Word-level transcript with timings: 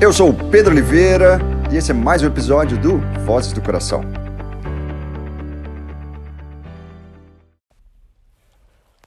Eu 0.00 0.12
sou 0.12 0.30
o 0.30 0.50
Pedro 0.50 0.70
Oliveira 0.70 1.40
e 1.72 1.76
esse 1.76 1.90
é 1.90 1.94
mais 1.94 2.22
um 2.22 2.28
episódio 2.28 2.80
do 2.80 2.98
Vozes 3.24 3.52
do 3.52 3.60
Coração. 3.60 4.00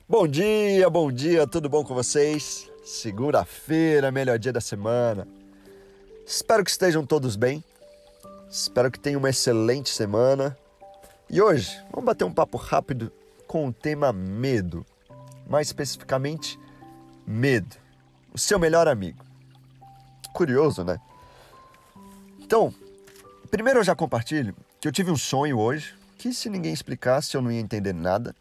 Bom 0.05 0.27
dia, 0.27 0.89
bom 0.89 1.09
dia, 1.09 1.47
tudo 1.47 1.69
bom 1.69 1.85
com 1.85 1.95
vocês? 1.95 2.69
Segunda-feira, 2.83 4.11
melhor 4.11 4.37
dia 4.37 4.51
da 4.51 4.59
semana. 4.59 5.25
Espero 6.25 6.61
que 6.61 6.71
estejam 6.71 7.05
todos 7.05 7.37
bem. 7.37 7.63
Espero 8.49 8.91
que 8.91 8.99
tenham 8.99 9.19
uma 9.19 9.29
excelente 9.29 9.89
semana. 9.89 10.57
E 11.29 11.41
hoje 11.41 11.73
vamos 11.89 12.05
bater 12.05 12.25
um 12.25 12.33
papo 12.33 12.57
rápido 12.57 13.09
com 13.47 13.65
o 13.65 13.71
tema 13.71 14.11
medo. 14.11 14.85
Mais 15.47 15.67
especificamente, 15.67 16.59
medo. 17.25 17.77
O 18.33 18.37
seu 18.37 18.59
melhor 18.59 18.89
amigo. 18.89 19.30
Curioso, 20.41 20.83
né? 20.83 20.99
Então, 22.39 22.73
primeiro 23.51 23.79
eu 23.79 23.83
já 23.83 23.95
compartilho 23.95 24.55
que 24.79 24.87
eu 24.87 24.91
tive 24.91 25.11
um 25.11 25.15
sonho 25.15 25.59
hoje 25.59 25.93
que 26.17 26.33
se 26.33 26.49
ninguém 26.49 26.73
explicasse 26.73 27.35
eu 27.35 27.43
não 27.43 27.51
ia 27.51 27.59
entender 27.59 27.93
nada. 27.93 28.35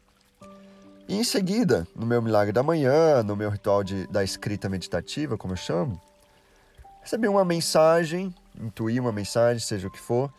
E 1.07 1.15
em 1.15 1.23
seguida, 1.23 1.87
no 1.95 2.03
meu 2.03 2.19
milagre 2.19 2.51
da 2.51 2.63
manhã, 2.63 3.21
no 3.21 3.35
meu 3.35 3.51
ritual 3.51 3.83
de, 3.83 4.07
da 4.07 4.23
escrita 4.23 4.67
meditativa, 4.67 5.37
como 5.37 5.53
eu 5.53 5.57
chamo, 5.57 6.01
recebi 7.03 7.27
uma 7.27 7.45
mensagem, 7.45 8.33
intuí 8.59 8.99
uma 8.99 9.11
mensagem, 9.11 9.59
seja 9.59 9.87
o 9.87 9.91
que 9.91 9.99
for, 9.99 10.33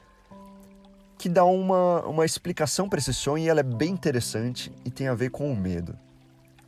que 1.16 1.28
dá 1.28 1.44
uma, 1.44 2.00
uma 2.06 2.24
explicação 2.24 2.88
para 2.88 2.98
esse 2.98 3.14
sonho 3.14 3.44
e 3.44 3.48
ela 3.48 3.60
é 3.60 3.62
bem 3.62 3.92
interessante 3.92 4.72
e 4.84 4.90
tem 4.90 5.06
a 5.06 5.14
ver 5.14 5.30
com 5.30 5.52
o 5.52 5.56
medo. 5.56 5.96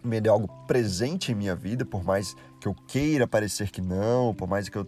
Medo 0.05 0.27
é 0.27 0.31
algo 0.31 0.49
presente 0.67 1.33
em 1.33 1.35
minha 1.35 1.57
vida, 1.57 1.85
por 1.85 2.05
mais 2.05 2.37
que 2.61 2.69
eu 2.69 2.75
queira 2.87 3.27
parecer 3.27 3.71
que 3.71 3.81
não, 3.81 4.35
por 4.35 4.47
mais 4.47 4.69
que 4.69 4.77
eu 4.77 4.87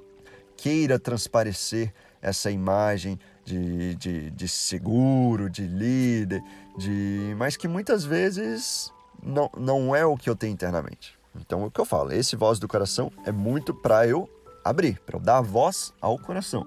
queira 0.57 0.99
transparecer 0.99 1.93
essa 2.21 2.51
imagem 2.51 3.19
de, 3.45 3.95
de, 3.95 4.31
de 4.31 4.49
seguro, 4.49 5.49
de 5.49 5.67
líder, 5.67 6.43
de 6.77 7.35
mas 7.39 7.57
que 7.57 7.69
muitas 7.69 8.05
vezes 8.05 8.93
não, 9.23 9.51
não 9.57 9.95
é 9.95 10.05
o 10.05 10.17
que 10.17 10.29
eu 10.29 10.37
tenho 10.37 10.53
internamente. 10.53 11.17
Então, 11.41 11.65
o 11.65 11.71
que 11.71 11.81
eu 11.81 11.85
falo, 11.85 12.13
esse 12.13 12.35
voz 12.35 12.59
do 12.59 12.67
coração 12.67 13.13
é 13.25 13.33
muito 13.33 13.75
para 13.75 14.07
eu 14.07 14.29
abrir, 14.65 14.99
para 15.01 15.17
eu 15.17 15.21
dar 15.21 15.41
voz 15.41 15.93
ao 16.01 16.19
coração, 16.19 16.67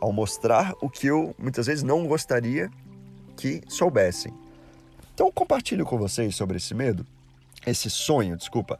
ao 0.00 0.12
mostrar 0.12 0.74
o 0.80 0.90
que 0.90 1.06
eu 1.06 1.34
muitas 1.38 1.66
vezes 1.66 1.82
não 1.82 2.06
gostaria 2.06 2.70
que 3.36 3.62
soubessem. 3.68 4.34
Então, 5.14 5.30
compartilho 5.32 5.84
com 5.84 5.96
vocês 5.96 6.34
sobre 6.34 6.56
esse 6.56 6.74
medo, 6.74 7.06
esse 7.66 7.90
sonho, 7.90 8.36
desculpa, 8.36 8.78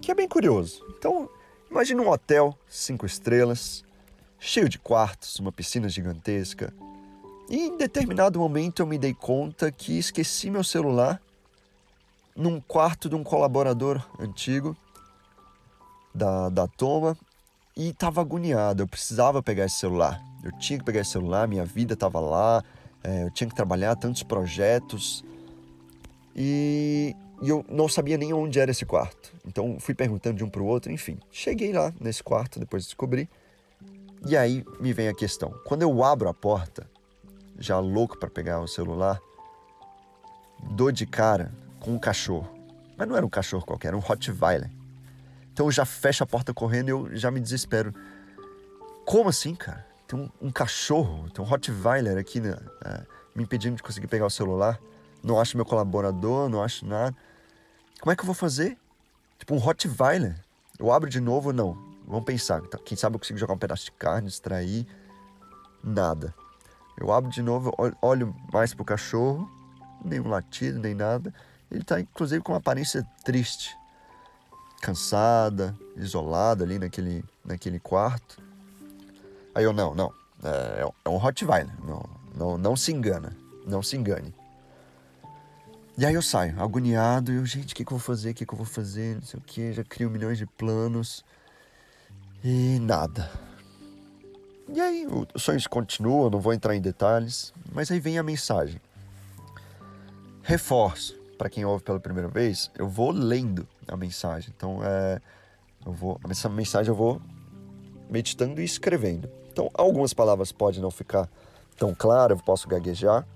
que 0.00 0.10
é 0.10 0.14
bem 0.14 0.28
curioso. 0.28 0.84
Então, 0.98 1.28
imagine 1.70 2.00
um 2.00 2.08
hotel 2.08 2.56
cinco 2.68 3.06
estrelas, 3.06 3.84
cheio 4.38 4.68
de 4.68 4.78
quartos, 4.78 5.38
uma 5.38 5.52
piscina 5.52 5.88
gigantesca. 5.88 6.72
E 7.48 7.66
em 7.66 7.76
determinado 7.76 8.38
momento 8.38 8.80
eu 8.80 8.86
me 8.86 8.98
dei 8.98 9.14
conta 9.14 9.70
que 9.70 9.98
esqueci 9.98 10.50
meu 10.50 10.64
celular 10.64 11.20
num 12.34 12.60
quarto 12.60 13.08
de 13.08 13.14
um 13.14 13.22
colaborador 13.22 14.02
antigo 14.18 14.76
da, 16.14 16.48
da 16.48 16.66
Toma 16.66 17.16
e 17.76 17.88
estava 17.90 18.20
agoniado. 18.20 18.82
Eu 18.82 18.88
precisava 18.88 19.42
pegar 19.42 19.66
esse 19.66 19.78
celular. 19.78 20.20
Eu 20.42 20.50
tinha 20.58 20.78
que 20.78 20.84
pegar 20.84 21.00
esse 21.00 21.10
celular, 21.10 21.46
minha 21.46 21.64
vida 21.64 21.94
estava 21.94 22.20
lá, 22.20 22.64
é, 23.04 23.24
eu 23.24 23.30
tinha 23.30 23.48
que 23.48 23.54
trabalhar 23.54 23.94
tantos 23.96 24.22
projetos 24.22 25.24
e, 26.34 27.14
e, 27.42 27.48
eu 27.48 27.64
não 27.68 27.88
sabia 27.88 28.16
nem 28.16 28.32
onde 28.32 28.58
era 28.60 28.70
esse 28.70 28.86
quarto. 28.86 29.32
Então 29.46 29.78
fui 29.80 29.94
perguntando 29.94 30.36
de 30.36 30.44
um 30.44 30.48
para 30.48 30.62
o 30.62 30.66
outro, 30.66 30.92
enfim. 30.92 31.18
Cheguei 31.30 31.72
lá 31.72 31.92
nesse 32.00 32.22
quarto, 32.22 32.60
depois 32.60 32.84
descobri. 32.84 33.28
E 34.26 34.36
aí 34.36 34.64
me 34.80 34.92
vem 34.92 35.08
a 35.08 35.14
questão: 35.14 35.52
quando 35.64 35.82
eu 35.82 36.04
abro 36.04 36.28
a 36.28 36.34
porta, 36.34 36.88
já 37.58 37.78
louco 37.78 38.18
para 38.18 38.30
pegar 38.30 38.60
o 38.60 38.68
celular, 38.68 39.20
dou 40.70 40.92
de 40.92 41.04
cara 41.04 41.52
com 41.80 41.92
um 41.92 41.98
cachorro. 41.98 42.48
Mas 42.96 43.08
não 43.08 43.16
era 43.16 43.26
um 43.26 43.30
cachorro 43.30 43.64
qualquer, 43.64 43.88
era 43.88 43.96
um 43.96 44.00
Rottweiler. 44.00 44.70
Então 45.52 45.66
eu 45.66 45.72
já 45.72 45.84
fecho 45.84 46.22
a 46.22 46.26
porta 46.26 46.54
correndo 46.54 46.88
e 46.88 46.90
eu 46.90 47.16
já 47.16 47.30
me 47.30 47.40
desespero. 47.40 47.92
Como 49.04 49.28
assim, 49.28 49.54
cara? 49.54 49.84
Tem 50.06 50.18
um, 50.18 50.30
um 50.40 50.50
cachorro, 50.50 51.28
tem 51.30 51.44
um 51.44 51.48
Rottweiler 51.48 52.16
aqui 52.16 52.40
né, 52.40 52.56
é, 52.84 53.02
me 53.34 53.42
impedindo 53.42 53.76
de 53.76 53.82
conseguir 53.82 54.06
pegar 54.06 54.26
o 54.26 54.30
celular. 54.30 54.78
Não 55.22 55.40
acho 55.40 55.56
meu 55.56 55.66
colaborador, 55.66 56.48
não 56.48 56.62
acho 56.62 56.86
nada. 56.86 57.16
Como 58.02 58.10
é 58.10 58.16
que 58.16 58.22
eu 58.22 58.26
vou 58.26 58.34
fazer? 58.34 58.76
Tipo 59.38 59.54
um 59.54 59.58
Rottweiler. 59.58 60.34
Eu 60.76 60.90
abro 60.90 61.08
de 61.08 61.20
novo? 61.20 61.52
Não. 61.52 61.78
Vamos 62.04 62.24
pensar. 62.24 62.60
Tá, 62.62 62.76
quem 62.84 62.98
sabe 62.98 63.14
eu 63.14 63.20
consigo 63.20 63.38
jogar 63.38 63.54
um 63.54 63.58
pedaço 63.58 63.84
de 63.84 63.92
carne, 63.92 64.26
distrair. 64.26 64.84
Nada. 65.84 66.34
Eu 66.98 67.12
abro 67.12 67.30
de 67.30 67.40
novo, 67.40 67.72
olho 68.02 68.34
mais 68.52 68.74
pro 68.74 68.84
cachorro. 68.84 69.48
Nenhum 70.04 70.26
latido, 70.26 70.80
nem 70.80 70.96
nada. 70.96 71.32
Ele 71.70 71.82
está 71.82 72.00
inclusive 72.00 72.42
com 72.42 72.50
uma 72.50 72.58
aparência 72.58 73.06
triste, 73.24 73.78
cansada, 74.80 75.72
isolada 75.94 76.64
ali 76.64 76.80
naquele, 76.80 77.24
naquele 77.44 77.78
quarto. 77.78 78.42
Aí 79.54 79.62
eu, 79.62 79.72
não, 79.72 79.94
não, 79.94 80.12
é, 80.42 80.90
é 81.04 81.08
um 81.08 81.18
Rottweiler, 81.18 81.72
não, 81.86 82.02
não, 82.34 82.58
não 82.58 82.74
se 82.74 82.92
engana, 82.92 83.32
não 83.64 83.80
se 83.80 83.96
engane. 83.96 84.34
E 85.96 86.06
aí 86.06 86.14
eu 86.14 86.22
saio, 86.22 86.58
agoniado, 86.60 87.30
e 87.30 87.36
eu, 87.36 87.44
gente, 87.44 87.74
o 87.74 87.76
que, 87.76 87.84
que 87.84 87.92
eu 87.92 87.98
vou 87.98 88.04
fazer, 88.04 88.30
o 88.30 88.34
que, 88.34 88.46
que 88.46 88.52
eu 88.54 88.56
vou 88.56 88.66
fazer, 88.66 89.16
não 89.16 89.22
sei 89.22 89.38
o 89.38 89.42
que, 89.42 89.72
já 89.72 89.84
crio 89.84 90.10
milhões 90.10 90.38
de 90.38 90.46
planos 90.46 91.22
e 92.42 92.78
nada. 92.80 93.30
E 94.68 94.80
aí 94.80 95.06
o 95.06 95.38
sonho 95.38 95.60
continua, 95.68 96.30
não 96.30 96.40
vou 96.40 96.54
entrar 96.54 96.74
em 96.74 96.80
detalhes, 96.80 97.52
mas 97.70 97.90
aí 97.90 98.00
vem 98.00 98.18
a 98.18 98.22
mensagem. 98.22 98.80
Reforço 100.42 101.14
para 101.36 101.50
quem 101.50 101.64
ouve 101.64 101.84
pela 101.84 102.00
primeira 102.00 102.28
vez, 102.28 102.70
eu 102.78 102.88
vou 102.88 103.10
lendo 103.10 103.68
a 103.86 103.96
mensagem. 103.96 104.52
Então, 104.56 104.78
é, 104.82 105.20
eu 105.84 105.92
vou, 105.92 106.18
essa 106.30 106.48
mensagem 106.48 106.88
eu 106.88 106.94
vou 106.94 107.20
meditando 108.08 108.60
e 108.60 108.64
escrevendo. 108.64 109.28
Então, 109.52 109.70
algumas 109.74 110.14
palavras 110.14 110.52
podem 110.52 110.80
não 110.80 110.90
ficar 110.90 111.28
tão 111.76 111.94
claras, 111.94 112.38
eu 112.38 112.44
posso 112.44 112.68
gaguejar, 112.68 113.26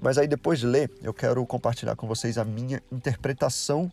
mas 0.00 0.16
aí 0.16 0.26
depois 0.26 0.60
de 0.60 0.66
ler, 0.66 0.90
eu 1.02 1.12
quero 1.12 1.44
compartilhar 1.44 1.94
com 1.94 2.06
vocês 2.06 2.38
a 2.38 2.44
minha 2.44 2.82
interpretação 2.90 3.92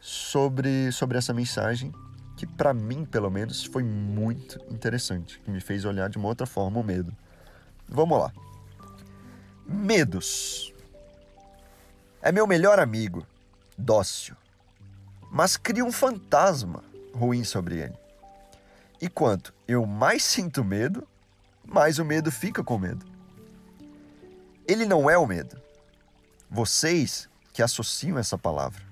sobre, 0.00 0.92
sobre 0.92 1.16
essa 1.16 1.32
mensagem, 1.32 1.92
que 2.36 2.46
para 2.46 2.74
mim, 2.74 3.04
pelo 3.04 3.30
menos, 3.30 3.64
foi 3.64 3.82
muito 3.82 4.60
interessante, 4.70 5.40
que 5.40 5.50
me 5.50 5.60
fez 5.60 5.84
olhar 5.84 6.08
de 6.08 6.18
uma 6.18 6.28
outra 6.28 6.46
forma 6.46 6.78
o 6.78 6.84
medo. 6.84 7.14
Vamos 7.88 8.18
lá. 8.18 8.32
Medos. 9.66 10.72
É 12.20 12.30
meu 12.30 12.46
melhor 12.46 12.78
amigo, 12.78 13.26
dócil, 13.76 14.36
mas 15.30 15.56
cria 15.56 15.84
um 15.84 15.92
fantasma 15.92 16.82
ruim 17.14 17.42
sobre 17.42 17.78
ele. 17.78 17.94
E 19.00 19.08
quanto 19.08 19.54
eu 19.66 19.86
mais 19.86 20.24
sinto 20.24 20.64
medo, 20.64 21.06
mais 21.64 21.98
o 21.98 22.04
medo 22.04 22.30
fica 22.30 22.62
com 22.62 22.76
medo. 22.76 23.17
Ele 24.68 24.84
não 24.86 25.10
é 25.10 25.18
o 25.18 25.26
medo. 25.26 25.60
Vocês 26.50 27.28
que 27.52 27.62
associam 27.62 28.18
essa 28.18 28.38
palavra. 28.38 28.82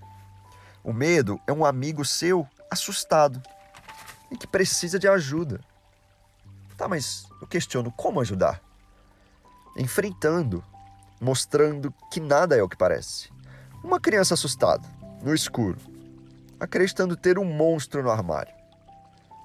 O 0.83 0.93
medo 0.93 1.39
é 1.47 1.53
um 1.53 1.65
amigo 1.65 2.05
seu 2.05 2.49
assustado 2.71 3.41
e 4.31 4.37
que 4.37 4.47
precisa 4.47 4.99
de 4.99 5.07
ajuda. 5.07 5.61
Tá, 6.77 6.89
mas 6.89 7.27
eu 7.41 7.47
questiono 7.47 7.93
como 7.93 8.21
ajudar? 8.21 8.61
Enfrentando 9.77 10.65
mostrando 11.21 11.93
que 12.11 12.21
nada 12.21 12.57
é 12.57 12.63
o 12.63 12.69
que 12.69 12.77
parece. 12.77 13.31
Uma 13.83 14.01
criança 14.01 14.35
assustada, 14.35 14.87
no 15.23 15.35
escuro, 15.35 15.79
acreditando 16.59 17.17
ter 17.17 17.39
um 17.39 17.45
monstro 17.45 18.03
no 18.03 18.11
armário. 18.11 18.55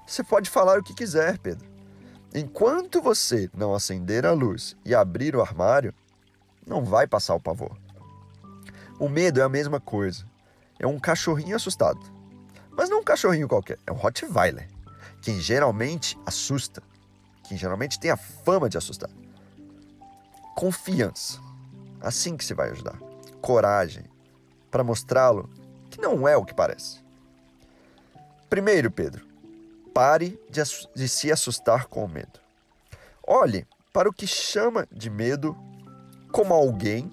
Você 0.06 0.22
pode 0.22 0.50
falar 0.50 0.78
o 0.78 0.82
que 0.82 0.94
quiser, 0.94 1.38
Pedro. 1.38 1.70
Enquanto 2.34 3.00
você 3.00 3.50
não 3.54 3.74
acender 3.74 4.24
a 4.24 4.32
luz 4.32 4.76
e 4.84 4.94
abrir 4.94 5.36
o 5.36 5.42
armário, 5.42 5.94
não 6.66 6.84
vai 6.84 7.06
passar 7.06 7.34
o 7.34 7.40
pavor. 7.40 7.76
O 8.98 9.08
medo 9.08 9.40
é 9.40 9.42
a 9.42 9.48
mesma 9.48 9.80
coisa. 9.80 10.24
É 10.78 10.86
um 10.86 10.98
cachorrinho 10.98 11.56
assustado. 11.56 12.00
Mas 12.70 12.88
não 12.88 13.00
um 13.00 13.04
cachorrinho 13.04 13.48
qualquer, 13.48 13.78
é 13.86 13.92
um 13.92 13.96
Rottweiler, 13.96 14.68
que 15.20 15.38
geralmente 15.40 16.18
assusta, 16.24 16.82
que 17.44 17.56
geralmente 17.56 18.00
tem 18.00 18.10
a 18.10 18.16
fama 18.16 18.68
de 18.68 18.78
assustar. 18.78 19.10
Confiança. 20.56 21.40
Assim 22.00 22.36
que 22.36 22.44
se 22.44 22.54
vai 22.54 22.70
ajudar. 22.70 22.98
Coragem 23.40 24.04
para 24.70 24.82
mostrá-lo 24.82 25.48
que 25.90 26.00
não 26.00 26.26
é 26.26 26.36
o 26.36 26.44
que 26.44 26.54
parece. 26.54 27.02
Primeiro, 28.48 28.90
Pedro, 28.90 29.26
pare 29.92 30.40
de, 30.50 30.60
de 30.94 31.08
se 31.08 31.30
assustar 31.30 31.86
com 31.86 32.04
o 32.04 32.08
medo. 32.08 32.40
Olhe 33.26 33.66
para 33.92 34.08
o 34.08 34.12
que 34.12 34.26
chama 34.26 34.88
de 34.90 35.10
medo 35.10 35.56
como 36.32 36.54
alguém 36.54 37.12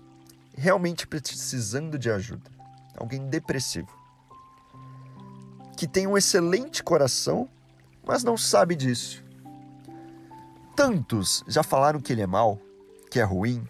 realmente 0.56 1.06
precisando 1.06 2.00
de 2.00 2.10
ajuda, 2.10 2.50
alguém 2.98 3.28
depressivo, 3.28 3.94
que 5.78 5.88
tem 5.88 6.08
um 6.08 6.18
excelente 6.18 6.82
coração, 6.82 7.50
mas 8.04 8.24
não 8.24 8.38
sabe 8.38 8.76
disso, 8.76 9.24
tantos 10.76 11.44
já 11.48 11.62
falaram 11.62 12.00
que 12.00 12.14
ele 12.14 12.22
é 12.22 12.28
mal, 12.28 12.60
que 13.12 13.20
é 13.20 13.24
ruim, 13.24 13.68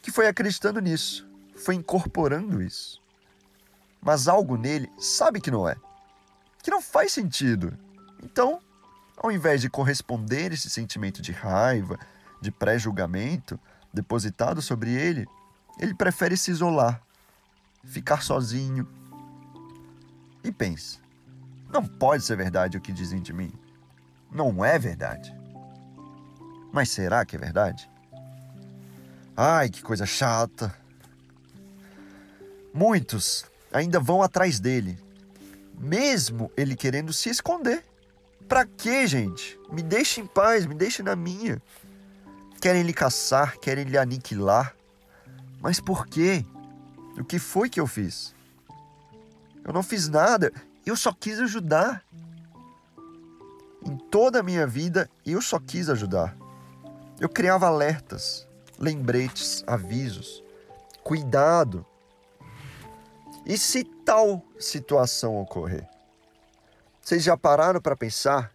que 0.00 0.12
foi 0.12 0.28
acreditando 0.28 0.80
nisso, 0.80 1.28
foi 1.56 1.74
incorporando 1.74 2.62
isso. 2.62 3.02
Mas 4.00 4.28
algo 4.28 4.56
nele 4.56 4.88
sabe 4.98 5.40
que 5.40 5.50
não 5.50 5.68
é, 5.68 5.74
que 6.62 6.70
não 6.70 6.80
faz 6.80 7.12
sentido. 7.12 7.76
Então, 8.22 8.60
ao 9.16 9.32
invés 9.32 9.60
de 9.60 9.68
corresponder 9.68 10.52
esse 10.52 10.70
sentimento 10.70 11.20
de 11.20 11.32
raiva, 11.32 11.98
de 12.40 12.52
pré-julgamento 12.52 13.58
depositado 13.92 14.60
sobre 14.60 14.92
ele, 14.92 15.26
ele 15.78 15.94
prefere 15.94 16.36
se 16.36 16.50
isolar, 16.50 17.00
ficar 17.84 18.22
sozinho. 18.22 18.88
E 20.42 20.52
pense: 20.52 20.98
não 21.68 21.84
pode 21.84 22.24
ser 22.24 22.36
verdade 22.36 22.76
o 22.76 22.80
que 22.80 22.92
dizem 22.92 23.20
de 23.20 23.32
mim. 23.32 23.52
Não 24.30 24.64
é 24.64 24.78
verdade. 24.78 25.34
Mas 26.72 26.90
será 26.90 27.24
que 27.24 27.36
é 27.36 27.38
verdade? 27.38 27.90
Ai, 29.36 29.68
que 29.68 29.82
coisa 29.82 30.06
chata. 30.06 30.74
Muitos 32.72 33.44
ainda 33.72 33.98
vão 33.98 34.22
atrás 34.22 34.60
dele, 34.60 34.98
mesmo 35.78 36.50
ele 36.56 36.76
querendo 36.76 37.12
se 37.12 37.28
esconder. 37.28 37.84
Pra 38.48 38.64
quê, 38.64 39.06
gente? 39.06 39.58
Me 39.70 39.82
deixe 39.82 40.20
em 40.20 40.26
paz, 40.26 40.66
me 40.66 40.74
deixe 40.74 41.02
na 41.02 41.16
minha. 41.16 41.60
Querem 42.60 42.82
lhe 42.82 42.92
caçar, 42.92 43.58
querem 43.58 43.84
lhe 43.84 43.98
aniquilar. 43.98 44.74
Mas 45.60 45.80
por 45.80 46.06
quê? 46.06 46.44
O 47.18 47.24
que 47.24 47.38
foi 47.38 47.68
que 47.68 47.80
eu 47.80 47.86
fiz? 47.86 48.34
Eu 49.64 49.72
não 49.72 49.82
fiz 49.82 50.08
nada, 50.08 50.52
eu 50.84 50.96
só 50.96 51.12
quis 51.12 51.40
ajudar. 51.40 52.04
Em 53.84 53.96
toda 53.96 54.40
a 54.40 54.42
minha 54.42 54.66
vida, 54.66 55.08
eu 55.24 55.40
só 55.40 55.58
quis 55.58 55.88
ajudar. 55.88 56.36
Eu 57.18 57.28
criava 57.28 57.66
alertas, 57.66 58.46
lembretes, 58.78 59.64
avisos. 59.66 60.42
Cuidado! 61.02 61.86
E 63.44 63.56
se 63.56 63.84
tal 63.84 64.44
situação 64.58 65.40
ocorrer? 65.40 65.88
Vocês 67.00 67.22
já 67.22 67.36
pararam 67.36 67.80
para 67.80 67.96
pensar 67.96 68.52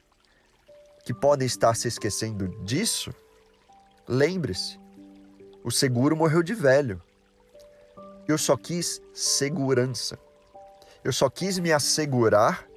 que 1.06 1.13
podem 1.13 1.45
estar 1.45 1.74
se 1.75 1.88
esquecendo 1.88 2.50
disso? 2.65 3.13
Lembre-se, 4.13 4.77
o 5.63 5.71
seguro 5.71 6.17
morreu 6.17 6.43
de 6.43 6.53
velho. 6.53 7.01
Eu 8.27 8.37
só 8.37 8.57
quis 8.57 9.01
segurança. 9.13 10.19
Eu 11.01 11.13
só 11.13 11.29
quis 11.29 11.57
me 11.57 11.71
assegurar 11.71 12.67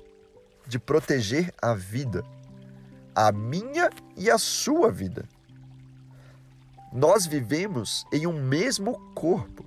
de 0.64 0.78
proteger 0.78 1.52
a 1.60 1.74
vida, 1.74 2.24
a 3.12 3.32
minha 3.32 3.90
e 4.16 4.30
a 4.30 4.38
sua 4.38 4.92
vida. 4.92 5.28
Nós 6.92 7.26
vivemos 7.26 8.06
em 8.12 8.28
um 8.28 8.40
mesmo 8.40 8.96
corpo. 9.12 9.66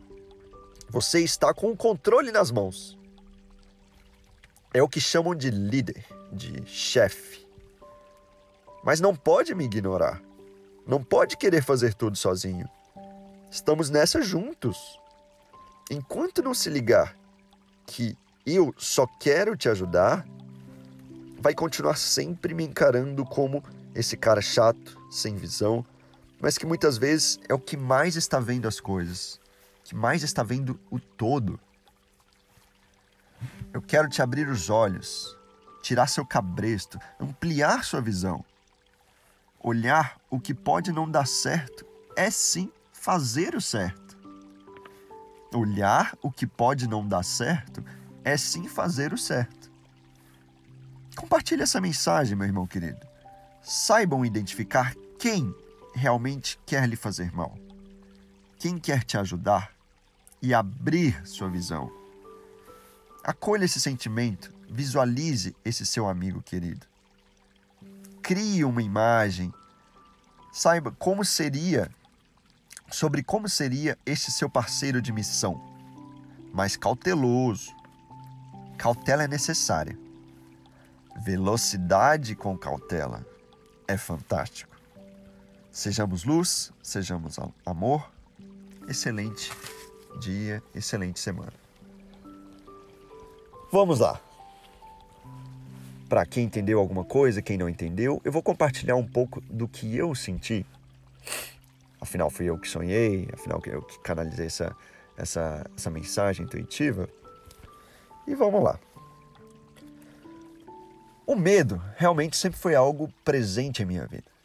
Você 0.87 1.19
está 1.19 1.53
com 1.53 1.69
o 1.69 1.75
controle 1.75 2.31
nas 2.31 2.49
mãos. 2.49 2.97
É 4.73 4.81
o 4.81 4.87
que 4.87 5.01
chamam 5.01 5.35
de 5.35 5.51
líder, 5.51 6.05
de 6.31 6.65
chefe. 6.65 7.45
Mas 8.85 9.01
não 9.01 9.13
pode 9.13 9.53
me 9.53 9.65
ignorar. 9.65 10.25
Não 10.87 11.03
pode 11.03 11.35
querer 11.35 11.61
fazer 11.61 11.93
tudo 11.93 12.15
sozinho. 12.15 12.67
Estamos 13.51 13.89
nessa 13.89 14.21
juntos. 14.21 14.97
Enquanto 15.91 16.41
não 16.41 16.53
se 16.53 16.69
ligar 16.69 17.13
que 17.85 18.17
eu 18.45 18.73
só 18.77 19.05
quero 19.19 19.57
te 19.57 19.67
ajudar, 19.67 20.25
vai 21.39 21.53
continuar 21.53 21.97
sempre 21.97 22.53
me 22.53 22.63
encarando 22.63 23.25
como 23.25 23.61
esse 23.93 24.15
cara 24.15 24.41
chato, 24.41 24.97
sem 25.11 25.35
visão, 25.35 25.85
mas 26.39 26.57
que 26.57 26.65
muitas 26.65 26.97
vezes 26.97 27.37
é 27.49 27.53
o 27.53 27.59
que 27.59 27.75
mais 27.75 28.15
está 28.15 28.39
vendo 28.39 28.67
as 28.67 28.79
coisas, 28.79 29.41
que 29.83 29.93
mais 29.93 30.23
está 30.23 30.41
vendo 30.41 30.79
o 30.89 30.99
todo. 30.99 31.59
Eu 33.73 33.81
quero 33.81 34.07
te 34.07 34.21
abrir 34.21 34.47
os 34.47 34.69
olhos, 34.69 35.37
tirar 35.81 36.07
seu 36.07 36.25
cabresto, 36.25 36.97
ampliar 37.19 37.83
sua 37.83 37.99
visão. 37.99 38.43
Olhar 39.69 40.17
o 40.29 40.39
que 40.39 40.53
pode 40.53 40.93
não 40.93 41.11
dar 41.11 41.27
certo 41.27 41.85
é 42.15 42.31
sim 42.31 42.71
fazer 42.93 43.53
o 43.53 43.59
certo. 43.59 44.17
Olhar 45.53 46.17
o 46.21 46.31
que 46.31 46.47
pode 46.47 46.87
não 46.87 47.05
dar 47.05 47.21
certo 47.21 47.83
é 48.23 48.37
sim 48.37 48.69
fazer 48.69 49.11
o 49.11 49.17
certo. 49.17 49.69
Compartilhe 51.17 51.63
essa 51.63 51.81
mensagem, 51.81 52.33
meu 52.37 52.47
irmão 52.47 52.65
querido. 52.65 53.05
Saibam 53.61 54.25
identificar 54.25 54.95
quem 55.19 55.53
realmente 55.93 56.57
quer 56.65 56.87
lhe 56.87 56.95
fazer 56.95 57.35
mal, 57.35 57.53
quem 58.57 58.77
quer 58.77 59.03
te 59.03 59.17
ajudar 59.17 59.73
e 60.41 60.53
abrir 60.53 61.27
sua 61.27 61.49
visão. 61.49 61.91
Acolha 63.21 63.65
esse 63.65 63.81
sentimento, 63.81 64.49
visualize 64.69 65.53
esse 65.65 65.85
seu 65.85 66.07
amigo 66.07 66.41
querido. 66.41 66.87
Crie 68.27 68.65
uma 68.65 68.83
imagem, 68.83 69.53
saiba 70.51 70.91
como 70.91 71.23
seria, 71.23 71.89
sobre 72.91 73.23
como 73.23 73.47
seria 73.47 73.97
esse 74.05 74.33
seu 74.33 74.49
parceiro 74.49 75.01
de 75.01 75.13
missão, 75.13 75.63
mas 76.53 76.75
cauteloso. 76.75 77.73
Cautela 78.77 79.23
é 79.23 79.29
necessária. 79.29 79.97
Velocidade 81.23 82.35
com 82.35 82.57
cautela 82.57 83.25
é 83.87 83.95
fantástico. 83.95 84.75
Sejamos 85.71 86.25
luz, 86.25 86.73
sejamos 86.83 87.37
amor. 87.65 88.11
Excelente 88.89 89.53
dia, 90.19 90.61
excelente 90.75 91.21
semana. 91.21 91.53
Vamos 93.71 94.01
lá. 94.01 94.19
Para 96.07 96.25
quem 96.25 96.45
entendeu 96.45 96.79
alguma 96.79 97.03
coisa, 97.03 97.41
quem 97.41 97.57
não 97.57 97.67
entendeu, 97.67 98.21
eu 98.23 98.31
vou 98.31 98.41
compartilhar 98.41 98.95
um 98.95 99.05
pouco 99.05 99.41
do 99.41 99.67
que 99.67 99.95
eu 99.95 100.15
senti. 100.15 100.65
Afinal, 101.99 102.29
fui 102.29 102.45
eu 102.45 102.57
que 102.57 102.67
sonhei, 102.67 103.27
afinal, 103.33 103.61
eu 103.65 103.81
que 103.81 103.99
canalizei 103.99 104.45
essa, 104.45 104.75
essa, 105.17 105.69
essa 105.75 105.89
mensagem 105.89 106.45
intuitiva. 106.45 107.09
E 108.25 108.35
vamos 108.35 108.63
lá. 108.63 108.79
O 111.25 111.35
medo 111.35 111.81
realmente 111.97 112.37
sempre 112.37 112.59
foi 112.59 112.75
algo 112.75 113.11
presente 113.25 113.83
em 113.83 113.85
minha 113.85 114.05
vida 114.05 114.37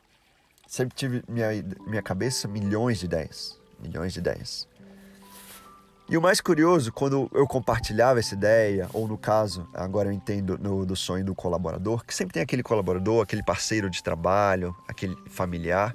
sempre 0.72 0.96
tive 0.96 1.22
minha 1.28 1.48
minha 1.86 2.00
cabeça 2.00 2.48
milhões 2.48 2.98
de 2.98 3.04
ideias, 3.04 3.60
milhões 3.78 4.14
de 4.14 4.20
ideias. 4.20 4.66
E 6.08 6.16
o 6.16 6.20
mais 6.20 6.40
curioso, 6.40 6.92
quando 6.92 7.30
eu 7.32 7.46
compartilhava 7.46 8.18
essa 8.18 8.34
ideia, 8.34 8.88
ou 8.92 9.06
no 9.06 9.16
caso, 9.16 9.66
agora 9.72 10.08
eu 10.08 10.12
entendo 10.12 10.58
no, 10.58 10.84
do 10.84 10.96
sonho 10.96 11.24
do 11.24 11.34
colaborador, 11.34 12.04
que 12.04 12.14
sempre 12.14 12.34
tem 12.34 12.42
aquele 12.42 12.62
colaborador, 12.62 13.22
aquele 13.22 13.42
parceiro 13.42 13.88
de 13.88 14.02
trabalho, 14.02 14.76
aquele 14.86 15.16
familiar, 15.30 15.94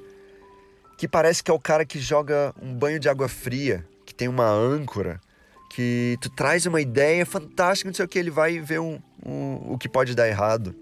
que 0.97 1.07
parece 1.07 1.43
que 1.43 1.51
é 1.51 1.53
o 1.53 1.59
cara 1.59 1.85
que 1.85 1.99
joga 1.99 2.53
um 2.59 2.73
banho 2.73 2.99
de 2.99 3.07
água 3.07 3.27
fria, 3.27 3.85
que 4.05 4.15
tem 4.15 4.27
uma 4.27 4.49
âncora, 4.49 5.21
que 5.69 6.17
tu 6.21 6.29
traz 6.29 6.65
uma 6.65 6.81
ideia 6.81 7.25
fantástica, 7.25 7.89
não 7.89 7.93
sei 7.93 8.05
o 8.05 8.07
que, 8.07 8.17
ele 8.17 8.31
vai 8.31 8.59
ver 8.59 8.79
um, 8.79 8.99
um, 9.23 9.73
o 9.73 9.77
que 9.77 9.89
pode 9.89 10.15
dar 10.15 10.27
errado. 10.27 10.73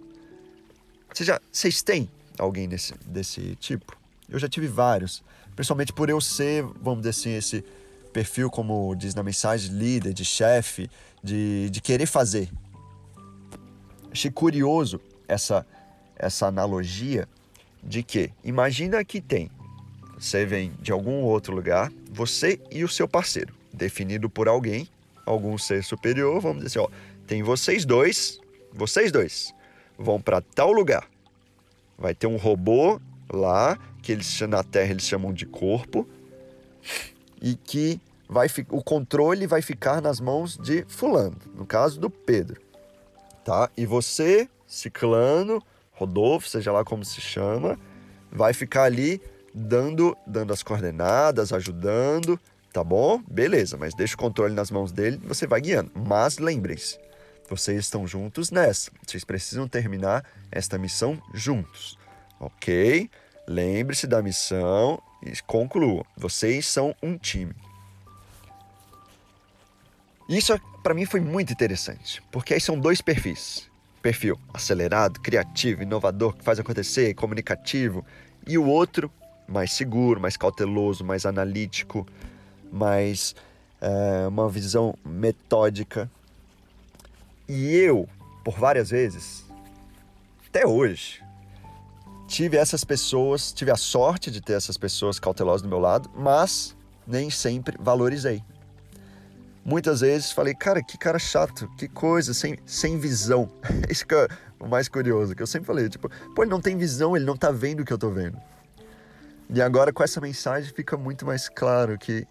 Vocês, 1.13 1.29
vocês 1.51 1.82
têm 1.82 2.10
alguém 2.38 2.70
desse, 2.70 2.94
desse 3.05 3.55
tipo. 3.55 3.98
Eu 4.29 4.39
já 4.39 4.48
tive 4.48 4.67
vários, 4.67 5.24
principalmente 5.55 5.91
por 5.91 6.10
eu 6.10 6.22
ser, 6.22 6.63
vamos 6.82 7.00
dizer 7.00 7.10
assim, 7.10 7.36
esse 7.36 7.65
perfil, 8.15 8.50
como 8.50 8.95
diz 8.95 9.13
na 9.13 9.22
mensagem, 9.22 9.74
líder, 9.74 10.13
de 10.13 10.24
chefe, 10.24 10.89
de, 11.22 11.69
de 11.69 11.81
querer 11.81 12.05
fazer. 12.05 12.50
Achei 14.10 14.31
curioso 14.31 15.01
essa, 15.27 15.67
essa 16.15 16.48
analogia 16.48 17.27
de 17.84 18.01
que, 18.03 18.31
imagina 18.41 19.03
que 19.03 19.19
tem, 19.19 19.51
você 20.17 20.45
vem 20.45 20.72
de 20.79 20.93
algum 20.93 21.24
outro 21.24 21.53
lugar, 21.53 21.91
você 22.10 22.57
e 22.72 22.86
o 22.86 22.88
seu 22.88 23.05
parceiro, 23.05 23.53
definido 23.74 24.29
por 24.29 24.48
alguém, 24.48 24.88
algum 25.25 25.57
ser 25.57 25.84
superior, 25.84 26.39
vamos 26.39 26.63
dizer 26.63 26.79
assim, 26.79 26.88
ó, 26.88 26.89
tem 27.27 27.43
vocês 27.43 27.84
dois, 27.84 28.39
vocês 28.72 29.12
dois, 29.12 29.53
vão 29.98 30.22
para 30.22 30.39
tal 30.39 30.72
lugar. 30.72 31.05
Vai 31.98 32.15
ter 32.15 32.27
um 32.27 32.38
robô 32.38 32.98
lá, 33.29 33.77
que 34.01 34.13
eles 34.13 34.39
na 34.41 34.63
Terra 34.63 34.91
eles 34.91 35.03
chamam 35.03 35.34
de 35.34 35.45
corpo, 35.45 36.07
e 37.45 37.55
que 37.55 38.01
vai 38.27 38.47
o 38.71 38.83
controle 38.83 39.45
vai 39.45 39.61
ficar 39.61 40.01
nas 40.01 40.19
mãos 40.19 40.57
de 40.57 40.83
fulano, 40.87 41.37
no 41.53 41.63
caso 41.63 41.99
do 41.99 42.09
Pedro. 42.09 42.59
Tá? 43.45 43.69
E 43.77 43.85
você, 43.85 44.49
ciclano, 44.65 45.61
Rodolfo, 45.91 46.49
seja 46.49 46.71
lá 46.71 46.83
como 46.83 47.05
se 47.05 47.21
chama, 47.21 47.79
vai 48.31 48.51
ficar 48.51 48.85
ali 48.85 49.21
dando, 49.53 50.17
dando 50.25 50.51
as 50.51 50.63
coordenadas, 50.63 51.53
ajudando, 51.53 52.39
tá 52.73 52.83
bom? 52.83 53.21
Beleza, 53.29 53.77
mas 53.77 53.93
deixa 53.93 54.15
o 54.15 54.17
controle 54.17 54.55
nas 54.55 54.71
mãos 54.71 54.91
dele, 54.91 55.21
você 55.23 55.45
vai 55.45 55.61
guiando. 55.61 55.91
Mas 55.93 56.39
lembrem-se, 56.39 56.97
vocês 57.47 57.77
estão 57.77 58.07
juntos 58.07 58.49
nessa. 58.49 58.89
Vocês 59.05 59.23
precisam 59.23 59.67
terminar 59.67 60.25
esta 60.51 60.79
missão 60.79 61.21
juntos, 61.31 61.95
ok? 62.39 63.07
lembre-se 63.47 64.07
da 64.07 64.21
missão 64.21 65.01
conclua. 65.46 66.05
Vocês 66.17 66.65
são 66.67 66.96
um 67.01 67.17
time. 67.17 67.53
Isso 70.27 70.60
para 70.82 70.94
mim 70.94 71.05
foi 71.05 71.20
muito 71.20 71.51
interessante, 71.51 72.22
porque 72.32 72.53
aí 72.53 72.62
são 72.62 72.79
dois 72.79 73.01
perfis. 73.01 73.70
Perfil 74.01 74.39
acelerado, 74.53 75.20
criativo, 75.20 75.82
inovador, 75.82 76.34
que 76.36 76.44
faz 76.44 76.60
acontecer, 76.60 77.13
comunicativo, 77.15 78.05
e 78.46 78.58
o 78.58 78.65
outro 78.65 79.12
mais 79.48 79.72
seguro, 79.72 80.20
mais 80.20 80.38
cauteloso, 80.38 81.03
mais 81.03 81.25
analítico, 81.25 82.08
mais 82.72 83.36
é, 83.82 84.27
uma 84.27 84.50
visão 84.50 84.96
metódica. 85.05 86.10
E 87.48 87.74
eu, 87.75 88.08
por 88.44 88.60
várias 88.60 88.89
vezes, 88.89 89.46
até 90.48 90.65
hoje, 90.65 91.25
tive 92.27 92.58
essas 92.58 92.84
pessoas, 92.84 93.51
tive 93.51 93.72
a 93.72 93.75
sorte 93.75 94.32
de 94.32 94.41
ter 94.41 94.53
essas 94.53 94.77
pessoas 94.77 95.20
cautelosas 95.20 95.62
do 95.62 95.70
meu 95.70 95.79
lado, 95.79 96.10
mas 96.15 96.75
nem 97.08 97.29
sempre 97.29 97.77
valorizei. 97.79 98.44
Muitas 99.63 100.01
vezes 100.01 100.32
falei, 100.32 100.53
cara, 100.53 100.84
que 100.84 100.98
cara 100.98 101.17
chato, 101.17 101.67
que 101.77 101.88
coisa, 101.88 102.34
sem, 102.34 102.58
sem 102.65 103.00
visão. 103.00 103.50
Isso 103.89 104.05
que 104.05 104.13
é 104.13 104.27
o 104.60 104.67
mais 104.67 104.88
curioso, 104.88 105.36
que 105.36 105.41
eu 105.41 105.48
sempre 105.48 105.67
falei, 105.67 105.89
tipo, 105.89 106.10
pô, 106.36 106.44
ele 106.44 106.51
não 106.51 106.62
tem 106.62 106.77
visão, 106.77 107.15
ele 107.15 107.25
não 107.25 107.36
tá 107.36 107.51
vendo 107.51 107.82
o 107.82 107.86
que 107.86 107.94
eu 107.94 107.98
tô 107.98 108.10
vendo. 108.10 108.38
E 109.50 109.62
agora 109.62 109.94
com 109.94 110.03
essa 110.03 110.20
mensagem 110.20 110.74
fica 110.74 110.98
muito 110.98 111.25
mais 111.25 111.48
claro 111.50 111.98
que 111.98 112.27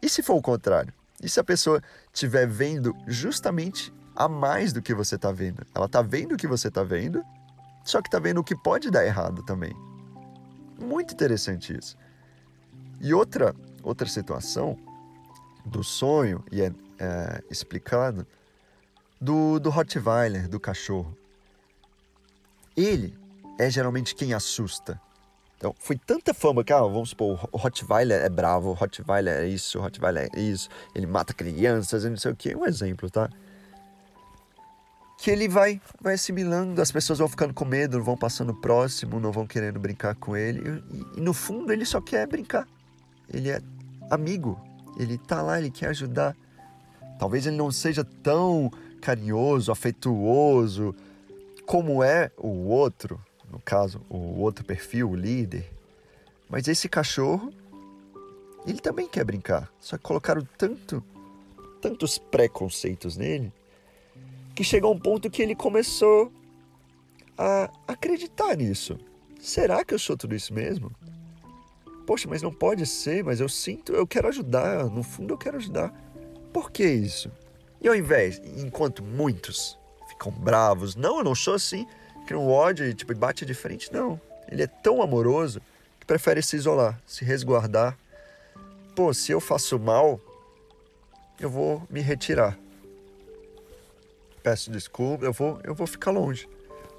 e 0.00 0.08
se 0.08 0.22
for 0.22 0.34
o 0.34 0.42
contrário? 0.42 0.92
E 1.22 1.28
se 1.28 1.40
a 1.40 1.44
pessoa 1.44 1.82
estiver 2.12 2.46
vendo 2.46 2.94
justamente 3.06 3.92
a 4.14 4.28
mais 4.28 4.72
do 4.72 4.80
que 4.80 4.94
você 4.94 5.16
está 5.16 5.32
vendo? 5.32 5.66
Ela 5.74 5.86
está 5.86 6.02
vendo 6.02 6.34
o 6.34 6.36
que 6.36 6.46
você 6.46 6.68
está 6.68 6.84
vendo, 6.84 7.24
só 7.88 8.02
que 8.02 8.08
está 8.08 8.18
vendo 8.18 8.38
o 8.38 8.44
que 8.44 8.54
pode 8.54 8.90
dar 8.90 9.06
errado 9.06 9.42
também. 9.42 9.74
Muito 10.78 11.14
interessante 11.14 11.74
isso. 11.74 11.96
E 13.00 13.14
outra, 13.14 13.54
outra 13.82 14.06
situação 14.06 14.76
do 15.64 15.82
sonho, 15.82 16.44
e 16.52 16.60
é, 16.60 16.70
é 16.98 17.42
explicado, 17.50 18.26
do, 19.18 19.58
do 19.58 19.70
Rottweiler, 19.70 20.48
do 20.50 20.60
cachorro. 20.60 21.16
Ele 22.76 23.18
é 23.58 23.70
geralmente 23.70 24.14
quem 24.14 24.34
assusta. 24.34 25.00
Então, 25.56 25.74
foi 25.78 25.96
tanta 25.96 26.34
fama 26.34 26.62
que, 26.62 26.74
ah, 26.74 26.80
vamos 26.80 27.10
supor, 27.10 27.48
o 27.50 27.56
Rottweiler 27.56 28.22
é 28.22 28.28
bravo, 28.28 28.68
o 28.68 28.74
Rottweiler 28.74 29.38
é 29.38 29.46
isso, 29.46 29.78
o 29.78 29.82
Rottweiler 29.82 30.28
é 30.34 30.38
isso, 30.38 30.68
ele 30.94 31.06
mata 31.06 31.32
crianças 31.32 32.04
não 32.04 32.18
sei 32.18 32.32
o 32.32 32.36
que, 32.36 32.54
um 32.54 32.66
exemplo, 32.66 33.10
tá? 33.10 33.30
Que 35.18 35.30
ele 35.30 35.48
vai, 35.48 35.80
vai 36.00 36.14
assimilando, 36.14 36.80
as 36.80 36.92
pessoas 36.92 37.18
vão 37.18 37.28
ficando 37.28 37.52
com 37.52 37.64
medo, 37.64 38.02
vão 38.02 38.16
passando 38.16 38.54
próximo, 38.54 39.18
não 39.18 39.32
vão 39.32 39.46
querendo 39.46 39.80
brincar 39.80 40.14
com 40.14 40.36
ele, 40.36 40.82
e, 41.14 41.18
e 41.18 41.20
no 41.20 41.34
fundo 41.34 41.72
ele 41.72 41.84
só 41.84 42.00
quer 42.00 42.26
brincar. 42.26 42.66
Ele 43.32 43.50
é 43.50 43.60
amigo, 44.10 44.58
ele 44.96 45.18
tá 45.18 45.42
lá, 45.42 45.58
ele 45.58 45.70
quer 45.70 45.88
ajudar. 45.88 46.36
Talvez 47.18 47.46
ele 47.46 47.56
não 47.56 47.70
seja 47.72 48.04
tão 48.04 48.70
carinhoso, 49.00 49.72
afetuoso 49.72 50.94
como 51.68 52.02
é 52.02 52.30
o 52.38 52.68
outro, 52.68 53.20
no 53.52 53.60
caso, 53.60 54.00
o 54.08 54.40
outro 54.40 54.64
perfil, 54.64 55.10
o 55.10 55.14
líder. 55.14 55.70
Mas 56.48 56.66
esse 56.66 56.88
cachorro, 56.88 57.52
ele 58.66 58.80
também 58.80 59.06
quer 59.06 59.22
brincar. 59.22 59.70
Só 59.78 59.98
que 59.98 60.02
colocaram 60.02 60.48
tanto, 60.56 61.04
tantos 61.82 62.16
preconceitos 62.16 63.18
nele, 63.18 63.52
que 64.58 64.64
chegou 64.64 64.90
a 64.90 64.92
um 64.92 64.98
ponto 64.98 65.30
que 65.30 65.40
ele 65.40 65.54
começou 65.54 66.32
a 67.38 67.70
acreditar 67.86 68.56
nisso. 68.56 68.98
Será 69.40 69.84
que 69.84 69.94
eu 69.94 70.00
sou 70.00 70.16
tudo 70.16 70.34
isso 70.34 70.52
mesmo? 70.52 70.90
Poxa, 72.04 72.26
mas 72.28 72.42
não 72.42 72.52
pode 72.52 72.84
ser, 72.84 73.22
mas 73.22 73.38
eu 73.38 73.48
sinto, 73.48 73.92
eu 73.92 74.04
quero 74.04 74.26
ajudar, 74.26 74.86
no 74.86 75.04
fundo 75.04 75.32
eu 75.32 75.38
quero 75.38 75.58
ajudar. 75.58 75.94
Por 76.52 76.72
que 76.72 76.84
isso? 76.84 77.30
E 77.80 77.86
ao 77.86 77.94
invés, 77.94 78.42
enquanto 78.56 79.00
muitos 79.00 79.78
ficam 80.08 80.32
bravos, 80.32 80.96
não, 80.96 81.18
eu 81.18 81.24
não 81.24 81.36
sou 81.36 81.54
assim, 81.54 81.86
cria 82.26 82.40
um 82.40 82.50
ódio 82.50 82.84
e 82.84 82.92
tipo, 82.92 83.14
bate 83.14 83.46
de 83.46 83.54
frente. 83.54 83.92
Não. 83.92 84.20
Ele 84.50 84.64
é 84.64 84.66
tão 84.66 85.00
amoroso 85.00 85.62
que 86.00 86.04
prefere 86.04 86.42
se 86.42 86.56
isolar, 86.56 87.00
se 87.06 87.24
resguardar. 87.24 87.96
Pô, 88.96 89.14
se 89.14 89.30
eu 89.30 89.38
faço 89.38 89.78
mal, 89.78 90.20
eu 91.38 91.48
vou 91.48 91.86
me 91.88 92.00
retirar. 92.00 92.58
Peço 94.42 94.70
desculpa, 94.70 95.24
eu 95.24 95.32
vou, 95.32 95.60
eu 95.64 95.74
vou 95.74 95.86
ficar 95.86 96.10
longe. 96.10 96.48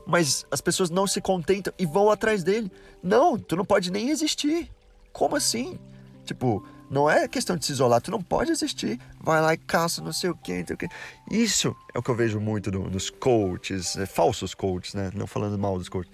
Mas 0.06 0.46
as 0.50 0.62
pessoas 0.62 0.90
não 0.90 1.06
se 1.06 1.22
contentam 1.22 1.74
e 1.78 1.86
vão 1.86 2.10
atrás 2.10 2.44
dele. 2.44 2.72
Não, 3.02 3.38
tu 3.38 3.56
não 3.56 3.66
pode 3.66 3.92
nem 3.92 4.10
existir. 4.10 4.70
Como 5.14 5.36
assim? 5.36 5.78
Tipo, 6.26 6.66
não 6.90 7.10
é 7.10 7.28
questão 7.28 7.56
de 7.56 7.66
se 7.66 7.72
isolar, 7.72 8.02
tu 8.02 8.10
não 8.10 8.22
pode 8.22 8.52
existir. 8.52 9.00
Vai 9.22 9.40
lá 9.42 9.54
e 9.54 9.58
caça, 9.58 10.02
não 10.02 10.12
sei 10.12 10.32
o 10.32 10.36
quê, 10.36 10.60
não 10.60 10.68
sei 10.68 10.74
o 10.74 10.78
quê. 10.78 10.88
Isso 11.30 11.76
é 11.94 12.00
o 12.00 12.02
que 12.02 12.10
eu 12.10 12.16
vejo 12.16 12.40
muito 12.40 12.72
do, 12.72 12.90
dos 12.90 13.12
coaches, 13.12 13.96
é, 13.96 14.06
falsos 14.08 14.56
coaches, 14.56 14.96
né? 14.96 15.12
Não 15.14 15.28
falando 15.28 15.58
mal 15.58 15.78
dos 15.78 15.88
coaches. 15.88 16.12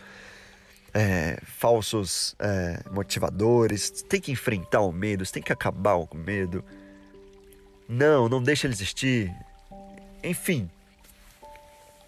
É, 0.94 1.40
falsos 1.46 2.36
é, 2.40 2.84
motivadores. 2.92 3.90
Tem 4.04 4.20
que 4.20 4.32
enfrentar 4.32 4.82
o 4.82 4.92
medo, 4.92 5.26
tem 5.30 5.42
que 5.42 5.54
acabar 5.54 5.98
com 6.08 6.18
o 6.18 6.22
medo. 6.22 6.64
Não, 7.88 8.28
não 8.28 8.44
deixa 8.44 8.68
ele 8.68 8.74
existir. 8.74 9.34
Enfim. 10.24 10.70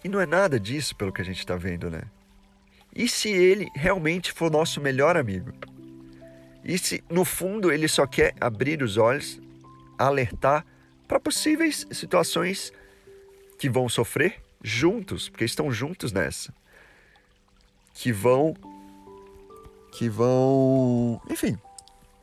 E 0.02 0.08
não 0.08 0.20
é 0.20 0.26
nada 0.26 0.58
disso 0.58 0.94
pelo 0.94 1.12
que 1.12 1.20
a 1.20 1.24
gente 1.24 1.38
está 1.38 1.56
vendo, 1.56 1.90
né? 1.90 2.02
E 2.94 3.08
se 3.08 3.28
ele 3.28 3.68
realmente 3.74 4.32
for 4.32 4.50
nosso 4.50 4.80
melhor 4.80 5.16
amigo? 5.16 5.52
E 6.64 6.78
se 6.78 7.02
no 7.08 7.24
fundo 7.24 7.72
ele 7.72 7.88
só 7.88 8.06
quer 8.06 8.34
abrir 8.40 8.82
os 8.82 8.96
olhos, 8.96 9.40
alertar 9.96 10.64
para 11.06 11.20
possíveis 11.20 11.86
situações 11.90 12.72
que 13.58 13.68
vão 13.68 13.88
sofrer 13.88 14.40
juntos, 14.62 15.28
porque 15.28 15.44
estão 15.44 15.70
juntos 15.70 16.12
nessa. 16.12 16.52
Que 17.94 18.12
vão 18.12 18.54
que 19.92 20.08
vão, 20.08 21.20
enfim, 21.28 21.58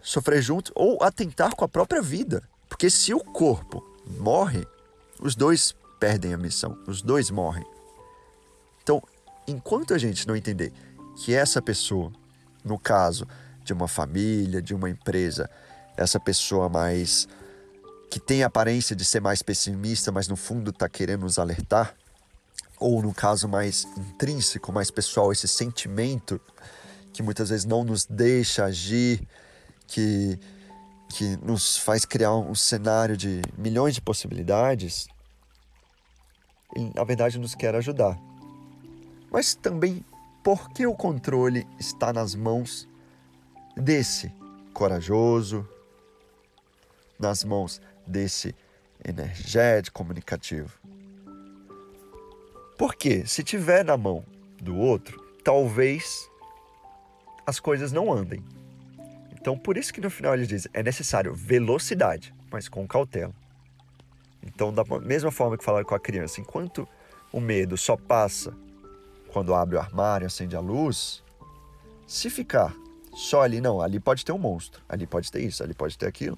sofrer 0.02 0.42
juntos 0.42 0.72
ou 0.76 1.04
atentar 1.04 1.56
com 1.56 1.66
a 1.66 1.68
própria 1.68 2.02
vida. 2.02 2.48
Porque 2.70 2.90
se 2.90 3.14
o 3.14 3.20
corpo 3.20 3.84
morre, 4.20 4.66
os 5.20 5.36
dois 5.36 5.76
perdem 6.06 6.36
a 6.36 6.38
missão, 6.38 6.78
os 6.86 7.02
dois 7.02 7.32
morrem. 7.32 7.66
Então, 8.84 9.02
enquanto 9.48 9.92
a 9.92 9.98
gente 9.98 10.28
não 10.28 10.36
entender 10.36 10.72
que 11.18 11.34
essa 11.34 11.60
pessoa, 11.60 12.12
no 12.64 12.78
caso, 12.78 13.28
de 13.64 13.74
uma 13.74 13.88
família, 13.88 14.62
de 14.62 14.76
uma 14.76 14.88
empresa, 14.88 15.50
essa 15.98 16.20
pessoa 16.20 16.70
mais 16.70 17.28
que 18.12 18.20
tem 18.20 18.44
a 18.44 18.46
aparência 18.46 18.96
de 18.96 19.04
ser 19.04 19.20
mais 19.20 19.42
pessimista, 19.42 20.12
mas 20.12 20.28
no 20.28 20.36
fundo 20.36 20.70
está 20.70 20.88
querendo 20.88 21.24
nos 21.24 21.40
alertar, 21.40 21.96
ou 22.80 23.02
no 23.02 23.12
caso 23.12 23.48
mais 23.48 23.88
intrínseco, 23.98 24.72
mais 24.72 24.92
pessoal, 24.92 25.32
esse 25.32 25.48
sentimento 25.48 26.40
que 27.14 27.24
muitas 27.24 27.50
vezes 27.50 27.66
não 27.66 27.84
nos 27.84 28.06
deixa 28.06 28.66
agir, 28.66 29.28
que, 29.88 30.40
que 31.10 31.36
nos 31.38 31.80
faz 31.80 32.06
criar 32.06 32.36
um 32.36 32.54
cenário 32.54 33.18
de 33.18 33.42
milhões 33.58 33.96
de 33.96 34.02
possibilidades, 34.02 35.08
na 36.96 37.04
verdade 37.04 37.40
nos 37.40 37.56
quer 37.56 37.76
ajudar. 37.76 38.20
Mas 39.32 39.56
também 39.56 40.04
porque 40.44 40.86
o 40.86 40.94
controle 40.94 41.68
está 41.80 42.14
nas 42.14 42.36
mãos 42.36 42.88
desse 43.76 44.32
corajoso, 44.74 45.68
nas 47.20 47.44
mãos 47.44 47.82
desse 48.06 48.56
energético, 49.04 49.98
comunicativo. 49.98 50.72
Porque 52.78 53.26
se 53.26 53.44
tiver 53.44 53.84
na 53.84 53.98
mão 53.98 54.24
do 54.62 54.78
outro, 54.78 55.24
talvez 55.44 56.30
as 57.46 57.60
coisas 57.60 57.92
não 57.92 58.12
andem. 58.12 58.44
Então, 59.32 59.58
por 59.58 59.78
isso 59.78 59.94
que 59.94 60.02
no 60.02 60.10
final 60.10 60.34
ele 60.34 60.46
diz: 60.46 60.68
é 60.74 60.82
necessário 60.82 61.34
velocidade, 61.34 62.34
mas 62.52 62.68
com 62.68 62.88
cautela. 62.88 63.34
Então, 64.46 64.72
da 64.72 64.84
mesma 65.02 65.32
forma 65.32 65.58
que 65.58 65.64
falaram 65.64 65.86
com 65.86 65.96
a 65.96 66.00
criança, 66.00 66.40
enquanto 66.40 66.88
o 67.34 67.40
medo 67.40 67.76
só 67.78 67.98
passa 67.98 68.54
quando 69.34 69.54
abre 69.54 69.76
o 69.76 69.80
armário, 69.80 70.28
acende 70.28 70.56
a 70.56 70.60
luz, 70.60 71.24
se 72.08 72.30
ficar 72.30 72.74
só 73.14 73.42
ali, 73.42 73.60
não, 73.60 73.82
ali 73.82 74.00
pode 74.00 74.24
ter 74.24 74.32
um 74.32 74.38
monstro, 74.38 74.82
ali 74.88 75.08
pode 75.08 75.32
ter 75.32 75.42
isso, 75.42 75.64
ali 75.64 75.74
pode 75.74 75.98
ter 75.98 76.06
aquilo, 76.06 76.38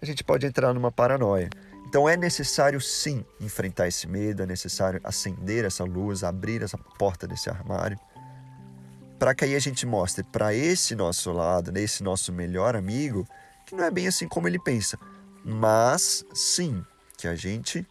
a 0.00 0.06
gente 0.06 0.22
pode 0.22 0.46
entrar 0.46 0.72
numa 0.72 0.92
paranoia. 0.92 1.48
Então 1.88 2.08
é 2.08 2.16
necessário 2.16 2.80
sim 2.80 3.24
enfrentar 3.40 3.88
esse 3.88 4.06
medo, 4.06 4.42
é 4.42 4.46
necessário 4.46 5.00
acender 5.02 5.64
essa 5.64 5.84
luz, 5.84 6.22
abrir 6.22 6.62
essa 6.62 6.76
porta 6.76 7.26
desse 7.26 7.48
armário, 7.48 7.98
para 9.18 9.34
que 9.34 9.44
aí 9.44 9.56
a 9.56 9.58
gente 9.58 9.86
mostre 9.86 10.22
para 10.22 10.52
esse 10.54 10.94
nosso 10.94 11.32
lado, 11.32 11.72
nesse 11.72 12.02
nosso 12.02 12.32
melhor 12.32 12.76
amigo, 12.76 13.26
que 13.66 13.74
não 13.74 13.84
é 13.84 13.90
bem 13.90 14.06
assim 14.06 14.28
como 14.28 14.46
ele 14.46 14.58
pensa, 14.58 14.98
mas 15.44 16.24
sim 16.34 16.84
que 17.18 17.28
a 17.28 17.34
gente 17.34 17.84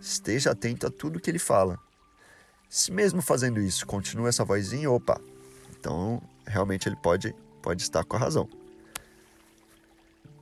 esteja 0.00 0.52
atento 0.52 0.86
a 0.86 0.90
tudo 0.90 1.20
que 1.20 1.28
ele 1.28 1.40
fala. 1.40 1.78
Se 2.68 2.92
mesmo 2.92 3.20
fazendo 3.20 3.60
isso 3.60 3.84
continua 3.84 4.28
essa 4.28 4.44
vozinha, 4.44 4.88
opa, 4.88 5.20
então 5.76 6.22
realmente 6.46 6.88
ele 6.88 6.96
pode 6.96 7.34
pode 7.60 7.82
estar 7.82 8.04
com 8.04 8.16
a 8.16 8.20
razão. 8.20 8.48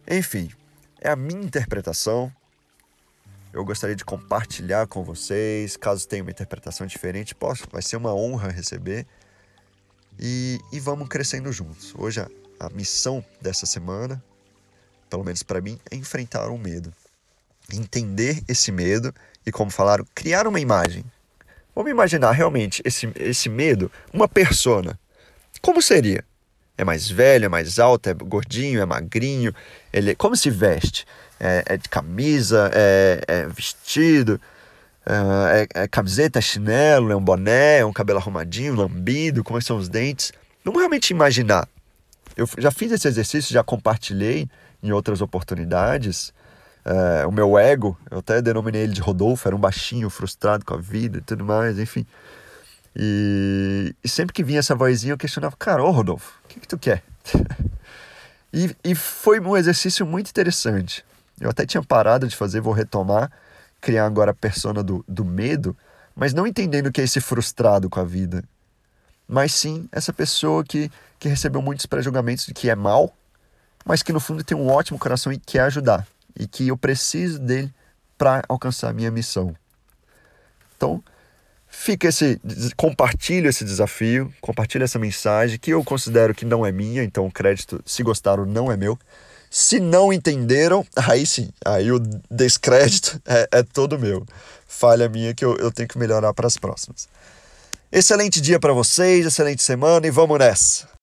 Enfim, 0.06 0.50
é 1.00 1.11
a 1.11 1.16
minha 1.16 1.42
interpretação. 1.42 2.32
Eu 3.52 3.64
gostaria 3.64 3.97
de 3.97 4.04
compartilhar 4.04 4.87
com 4.87 5.02
vocês. 5.02 5.76
Caso 5.76 6.06
tenha 6.06 6.23
uma 6.23 6.30
interpretação 6.30 6.87
diferente, 6.87 7.35
posso, 7.35 7.66
vai 7.73 7.82
ser 7.82 7.97
uma 7.97 8.14
honra 8.14 8.50
receber. 8.50 9.06
E, 10.18 10.61
e 10.70 10.78
vamos 10.78 11.08
crescendo 11.08 11.50
juntos. 11.50 11.94
Hoje 11.97 12.20
a, 12.20 12.28
a 12.61 12.68
missão 12.70 13.25
dessa 13.40 13.66
semana, 13.66 14.23
pelo 15.08 15.25
menos 15.25 15.42
para 15.42 15.61
mim, 15.61 15.78
é 15.90 15.97
enfrentar 15.97 16.49
o 16.50 16.58
medo. 16.58 16.92
Entender 17.73 18.43
esse 18.49 18.73
medo 18.73 19.15
e, 19.45 19.53
como 19.53 19.71
falaram, 19.71 20.07
criar 20.15 20.47
uma 20.47 20.61
imagem. 20.61 21.05
Vamos 21.75 21.91
imaginar 21.91 22.33
realmente 22.33 22.83
esse, 22.85 23.11
esse 23.17 23.49
medo, 23.49 23.91
uma 24.13 24.27
persona. 24.27 24.99
Como 25.61 25.81
seria? 25.81 26.25
É 26.77 26.85
mais 26.85 27.11
velho, 27.11 27.47
é 27.47 27.49
mais 27.49 27.79
alto, 27.79 28.09
é 28.09 28.15
gordinho, 28.15 28.81
é 28.81 28.87
magrinho? 28.87 29.55
Ele, 29.93 30.15
como 30.15 30.37
se 30.37 30.49
veste? 30.49 31.05
É, 31.41 31.63
é 31.67 31.77
de 31.77 31.89
camisa, 31.89 32.71
é, 32.73 33.21
é 33.27 33.47
vestido, 33.47 34.41
é, 35.07 35.67
é, 35.75 35.83
é, 35.83 35.89
camiseta, 35.89 36.39
é 36.39 36.43
chinelo, 36.43 37.11
é 37.11 37.17
um 37.17 37.21
boné, 37.21 37.79
é 37.79 37.85
um 37.85 37.93
cabelo 37.93 38.19
arrumadinho, 38.19 38.75
lambido, 38.75 39.43
como 39.43 39.61
são 39.63 39.79
os 39.79 39.89
dentes? 39.89 40.33
Vamos 40.65 40.79
realmente 40.79 41.11
imaginar. 41.11 41.67
Eu 42.37 42.49
já 42.59 42.71
fiz 42.71 42.93
esse 42.93 43.09
exercício, 43.09 43.53
já 43.53 43.65
compartilhei 43.65 44.49
em 44.83 44.93
outras 44.93 45.21
oportunidades. 45.21 46.33
É, 46.85 47.26
o 47.26 47.30
meu 47.30 47.58
ego, 47.58 47.99
eu 48.11 48.18
até 48.18 48.40
denominei 48.40 48.82
ele 48.82 48.92
de 48.92 49.00
Rodolfo, 49.00 49.47
era 49.47 49.54
um 49.54 49.61
baixinho, 49.61 50.08
frustrado 50.08 50.64
com 50.64 50.75
a 50.75 50.78
vida 50.78 51.18
e 51.18 51.20
tudo 51.20 51.44
mais, 51.44 51.78
enfim. 51.78 52.06
E, 52.97 53.94
e 54.02 54.08
sempre 54.08 54.32
que 54.32 54.42
vinha 54.42 54.58
essa 54.58 54.75
vozinha 54.75 55.12
eu 55.12 55.18
questionava, 55.18 55.54
cara, 55.56 55.82
ô 55.85 55.90
Rodolfo, 55.90 56.40
o 56.44 56.49
que, 56.49 56.61
que 56.61 56.68
tu 56.68 56.78
quer? 56.78 57.02
e, 58.52 58.75
e 58.82 58.94
foi 58.94 59.38
um 59.40 59.56
exercício 59.56 60.06
muito 60.06 60.30
interessante. 60.30 61.04
Eu 61.40 61.50
até 61.50 61.66
tinha 61.66 61.82
parado 61.82 62.26
de 62.26 62.35
fazer, 62.35 62.61
vou 62.61 62.73
retomar, 62.73 63.30
criar 63.80 64.06
agora 64.06 64.30
a 64.30 64.35
persona 64.35 64.82
do, 64.82 65.04
do 65.06 65.25
medo, 65.25 65.76
mas 66.16 66.32
não 66.32 66.47
entendendo 66.47 66.90
que 66.90 67.00
é 67.00 67.04
esse 67.04 67.20
frustrado 67.20 67.88
com 67.88 68.00
a 68.00 68.04
vida. 68.04 68.42
Mas 69.28 69.52
sim 69.52 69.88
essa 69.92 70.12
pessoa 70.12 70.64
que, 70.64 70.90
que 71.18 71.28
recebeu 71.28 71.61
muitos 71.61 71.87
pré-julgamentos 71.87 72.47
de 72.47 72.54
que 72.54 72.70
é 72.70 72.75
mal, 72.75 73.14
mas 73.85 74.02
que 74.02 74.12
no 74.12 74.18
fundo 74.20 74.42
tem 74.42 74.56
um 74.56 74.68
ótimo 74.68 74.99
coração 74.99 75.32
e 75.32 75.38
quer 75.38 75.61
ajudar 75.61 76.06
e 76.38 76.47
que 76.47 76.68
eu 76.68 76.76
preciso 76.76 77.38
dele 77.38 77.73
para 78.16 78.42
alcançar 78.49 78.90
a 78.90 78.92
minha 78.92 79.11
missão. 79.11 79.54
Então, 80.76 81.02
fica 81.68 82.09
esse 82.09 82.40
compartilha 82.76 83.49
esse 83.49 83.64
desafio, 83.64 84.33
compartilha 84.40 84.85
essa 84.85 84.99
mensagem 84.99 85.59
que 85.59 85.71
eu 85.73 85.85
considero 85.85 86.35
que 86.35 86.45
não 86.45 86.64
é 86.64 86.73
minha, 86.73 87.02
então 87.02 87.26
o 87.26 87.33
crédito, 87.33 87.83
se 87.85 88.02
gostaram, 88.02 88.47
não 88.47 88.71
é 88.71 88.76
meu. 88.76 88.99
Se 89.50 89.80
não 89.80 90.12
entenderam, 90.12 90.87
aí 90.97 91.26
sim, 91.26 91.50
aí 91.64 91.90
o 91.90 91.99
descrédito 92.30 93.21
é, 93.26 93.49
é 93.50 93.62
todo 93.62 93.99
meu. 93.99 94.26
Falha 94.66 95.09
minha 95.09 95.35
que 95.35 95.45
eu, 95.45 95.57
eu 95.57 95.73
tenho 95.73 95.88
que 95.88 95.99
melhorar 95.99 96.33
para 96.35 96.47
as 96.47 96.57
próximas. 96.57 97.09
Excelente 97.90 98.40
dia 98.40 98.61
para 98.61 98.73
vocês, 98.73 99.25
excelente 99.25 99.62
semana 99.62 100.07
e 100.07 100.11
vamos 100.11 100.38
nessa! 100.38 100.98